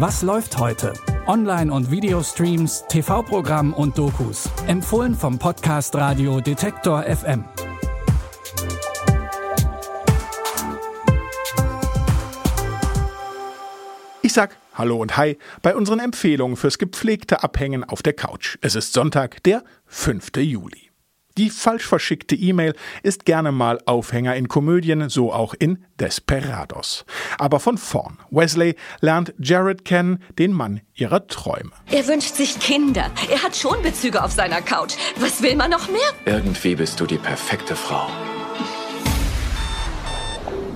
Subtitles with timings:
[0.00, 0.92] Was läuft heute?
[1.26, 4.48] Online- und Videostreams, TV-Programm und Dokus.
[4.68, 7.44] Empfohlen vom Podcast Radio Detektor FM.
[14.22, 18.56] Ich sag Hallo und Hi bei unseren Empfehlungen fürs gepflegte Abhängen auf der Couch.
[18.60, 20.30] Es ist Sonntag, der 5.
[20.36, 20.87] Juli.
[21.38, 22.74] Die falsch verschickte E-Mail
[23.04, 27.04] ist gerne mal Aufhänger in Komödien, so auch in Desperados.
[27.38, 28.18] Aber von vorn.
[28.32, 31.70] Wesley lernt Jared kennen, den Mann ihrer Träume.
[31.86, 33.12] Er wünscht sich Kinder.
[33.30, 34.94] Er hat schon Bezüge auf seiner Couch.
[35.18, 36.10] Was will man noch mehr?
[36.24, 38.08] Irgendwie bist du die perfekte Frau.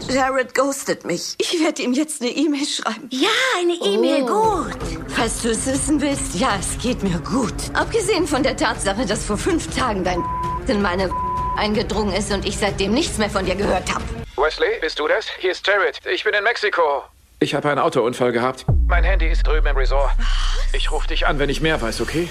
[0.09, 1.35] Jared ghostet mich.
[1.39, 3.09] Ich werde ihm jetzt eine E-Mail schreiben.
[3.11, 4.65] Ja, eine E-Mail, oh.
[4.65, 4.79] gut.
[5.09, 7.55] Falls du es wissen willst, ja, es geht mir gut.
[7.73, 10.23] Abgesehen von der Tatsache, dass vor fünf Tagen dein
[10.69, 11.11] in meine
[11.57, 14.05] eingedrungen ist und ich seitdem nichts mehr von dir gehört habe.
[14.37, 15.27] Wesley, bist du das?
[15.39, 15.99] Hier ist Jared.
[16.13, 17.03] Ich bin in Mexiko.
[17.41, 18.65] Ich habe einen Autounfall gehabt.
[18.87, 20.11] Mein Handy ist drüben im Resort.
[20.73, 22.29] Ich rufe dich an, wenn ich mehr weiß, okay?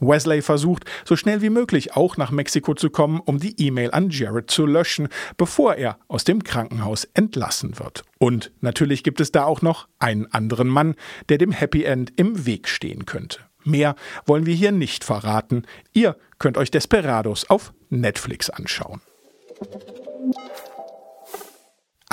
[0.00, 4.10] Wesley versucht, so schnell wie möglich auch nach Mexiko zu kommen, um die E-Mail an
[4.10, 8.02] Jared zu löschen, bevor er aus dem Krankenhaus entlassen wird.
[8.18, 10.94] Und natürlich gibt es da auch noch einen anderen Mann,
[11.28, 13.40] der dem Happy End im Weg stehen könnte.
[13.64, 15.66] Mehr wollen wir hier nicht verraten.
[15.92, 19.00] Ihr könnt euch Desperados auf Netflix anschauen.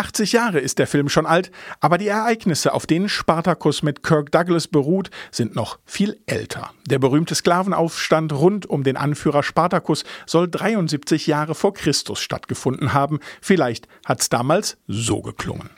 [0.02, 4.32] 80 Jahre ist der Film schon alt, aber die Ereignisse, auf denen Spartacus mit Kirk
[4.32, 6.72] Douglas beruht, sind noch viel älter.
[6.88, 13.20] Der berühmte Sklavenaufstand rund um den Anführer Spartacus soll 73 Jahre vor Christus stattgefunden haben.
[13.42, 15.70] Vielleicht hat es damals so geklungen.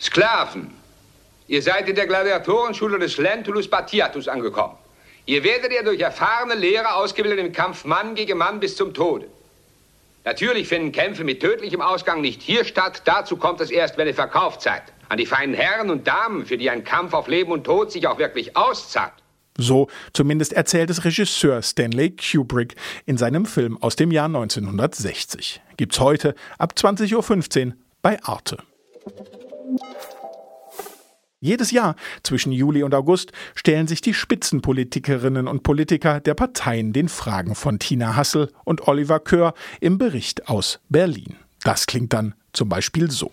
[0.00, 0.72] Sklaven,
[1.50, 4.76] Ihr seid in der Gladiatorenschule des Lentulus Batiatus angekommen.
[5.26, 9.26] Ihr werdet ja durch erfahrene Lehrer ausgebildet im Kampf Mann gegen Mann bis zum Tode.
[10.24, 13.02] Natürlich finden Kämpfe mit tödlichem Ausgang nicht hier statt.
[13.04, 14.84] Dazu kommt es erst, wenn ihr verkauft seid.
[15.08, 18.06] An die feinen Herren und Damen, für die ein Kampf auf Leben und Tod sich
[18.06, 19.14] auch wirklich auszahlt.
[19.58, 25.60] So zumindest erzählt es Regisseur Stanley Kubrick in seinem Film aus dem Jahr 1960.
[25.76, 27.72] Gibt's heute ab 20.15 Uhr
[28.02, 28.58] bei Arte.
[31.42, 37.08] Jedes Jahr zwischen Juli und August stellen sich die Spitzenpolitikerinnen und Politiker der Parteien den
[37.08, 41.36] Fragen von Tina Hassel und Oliver Kör im Bericht aus Berlin.
[41.64, 43.30] Das klingt dann zum Beispiel so.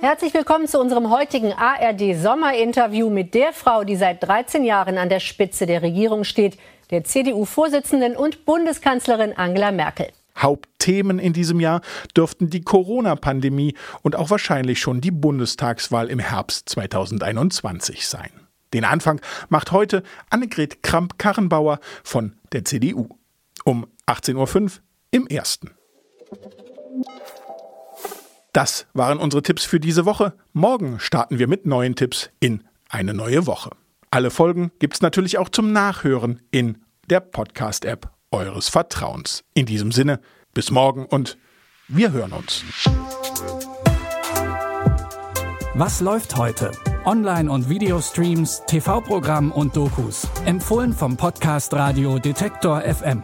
[0.00, 5.18] Herzlich willkommen zu unserem heutigen ARD-Sommerinterview mit der Frau, die seit 13 Jahren an der
[5.18, 6.56] Spitze der Regierung steht,
[6.90, 10.08] der CDU-Vorsitzenden und Bundeskanzlerin Angela Merkel.
[10.36, 11.80] Hauptthemen in diesem Jahr
[12.16, 18.30] dürften die Corona-Pandemie und auch wahrscheinlich schon die Bundestagswahl im Herbst 2021 sein.
[18.72, 23.08] Den Anfang macht heute Annegret Kramp-Karrenbauer von der CDU.
[23.64, 24.70] Um 18.05 Uhr
[25.10, 25.70] im ersten.
[28.52, 30.32] Das waren unsere Tipps für diese Woche.
[30.52, 33.70] Morgen starten wir mit neuen Tipps in eine neue Woche.
[34.16, 36.78] Alle Folgen gibt es natürlich auch zum Nachhören in
[37.10, 39.44] der Podcast-App eures Vertrauens.
[39.52, 40.20] In diesem Sinne,
[40.54, 41.36] bis morgen und
[41.86, 42.64] wir hören uns.
[45.74, 46.72] Was läuft heute?
[47.04, 50.26] Online- und Videostreams, TV-Programm und Dokus.
[50.46, 53.22] Empfohlen vom Podcast Radio Detektor FM.